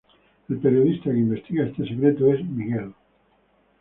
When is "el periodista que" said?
0.49-1.19